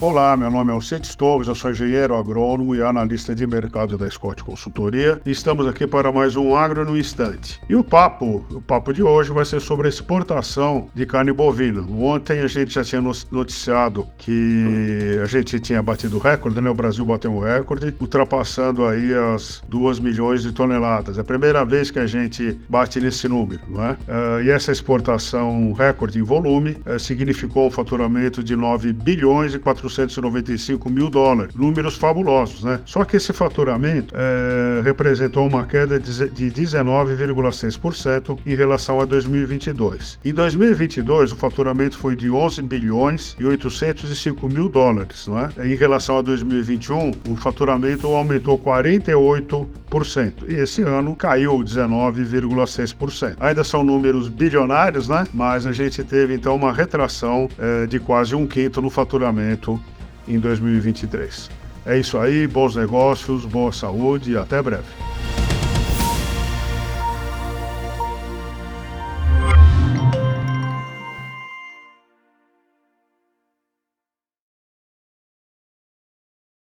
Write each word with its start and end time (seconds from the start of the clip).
Olá, 0.00 0.36
meu 0.36 0.50
nome 0.50 0.72
é 0.72 0.74
Alcete 0.74 1.16
Torres, 1.16 1.46
eu 1.46 1.54
sou 1.54 1.70
engenheiro 1.70 2.16
agrônomo 2.16 2.74
e 2.74 2.82
analista 2.82 3.32
de 3.32 3.46
mercado 3.46 3.96
da 3.96 4.10
Scott 4.10 4.42
Consultoria 4.42 5.20
e 5.24 5.30
estamos 5.30 5.68
aqui 5.68 5.86
para 5.86 6.10
mais 6.10 6.34
um 6.34 6.56
Agro 6.56 6.84
no 6.84 6.98
Instante. 6.98 7.60
E 7.68 7.76
o 7.76 7.84
papo, 7.84 8.44
o 8.50 8.60
papo 8.60 8.92
de 8.92 9.04
hoje 9.04 9.30
vai 9.30 9.44
ser 9.44 9.60
sobre 9.60 9.86
a 9.86 9.88
exportação 9.88 10.88
de 10.92 11.06
carne 11.06 11.32
bovina. 11.32 11.80
Ontem 11.80 12.40
a 12.40 12.48
gente 12.48 12.74
já 12.74 12.82
tinha 12.82 13.00
noticiado 13.30 14.06
que 14.18 15.16
a 15.22 15.26
gente 15.26 15.60
tinha 15.60 15.80
batido 15.80 16.18
recorde, 16.18 16.60
né? 16.60 16.68
O 16.68 16.74
Brasil 16.74 17.04
bateu 17.04 17.32
um 17.32 17.38
recorde, 17.38 17.94
ultrapassando 18.00 18.84
aí 18.84 19.14
as 19.14 19.62
2 19.68 20.00
milhões 20.00 20.42
de 20.42 20.50
toneladas. 20.50 21.18
É 21.18 21.20
a 21.20 21.24
primeira 21.24 21.64
vez 21.64 21.92
que 21.92 22.00
a 22.00 22.06
gente 22.06 22.58
bate 22.68 22.98
nesse 22.98 23.28
número, 23.28 23.62
não 23.68 23.84
é? 23.84 23.92
Uh, 23.92 24.42
e 24.42 24.50
essa 24.50 24.72
exportação 24.72 25.72
recorde 25.72 26.18
em 26.18 26.22
volume 26.22 26.76
uh, 26.84 26.98
significou 26.98 27.68
um 27.68 27.70
faturamento 27.70 28.42
de 28.42 28.56
9 28.56 28.92
bilhões 28.92 29.54
e 29.54 29.58
400 29.58 29.83
495 29.84 30.90
mil 30.90 31.10
dólares. 31.10 31.54
Números 31.54 31.96
fabulosos, 31.96 32.64
né? 32.64 32.80
Só 32.84 33.04
que 33.04 33.16
esse 33.16 33.32
faturamento 33.32 34.14
é, 34.16 34.80
representou 34.82 35.46
uma 35.46 35.64
queda 35.64 35.98
de 36.00 36.50
19,6% 36.50 38.38
em 38.46 38.54
relação 38.54 39.00
a 39.00 39.04
2022. 39.04 40.18
Em 40.24 40.32
2022, 40.32 41.32
o 41.32 41.36
faturamento 41.36 41.98
foi 41.98 42.16
de 42.16 42.30
11 42.30 42.62
bilhões 42.62 43.36
e 43.38 43.44
805 43.44 44.48
mil 44.48 44.68
dólares, 44.68 45.26
não 45.26 45.38
é? 45.38 45.50
Em 45.64 45.74
relação 45.74 46.18
a 46.18 46.22
2021, 46.22 47.12
o 47.28 47.36
faturamento 47.36 48.06
aumentou 48.06 48.58
48%. 48.58 49.66
E 50.48 50.54
esse 50.54 50.82
ano 50.82 51.14
caiu 51.14 51.58
19,6%. 51.58 53.36
Ainda 53.38 53.62
são 53.62 53.84
números 53.84 54.28
bilionários, 54.28 55.08
né? 55.08 55.26
Mas 55.32 55.66
a 55.66 55.72
gente 55.72 56.02
teve 56.02 56.34
então 56.34 56.56
uma 56.56 56.72
retração 56.72 57.48
é, 57.58 57.86
de 57.86 58.00
quase 58.00 58.34
um 58.34 58.46
quinto 58.46 58.82
no 58.82 58.90
faturamento 58.90 59.80
em 60.26 60.38
2023. 60.38 61.50
É 61.86 61.98
isso 61.98 62.18
aí, 62.18 62.46
bons 62.46 62.74
negócios, 62.74 63.44
boa 63.44 63.72
saúde 63.72 64.32
e 64.32 64.36
até 64.36 64.60
breve. 64.62 65.03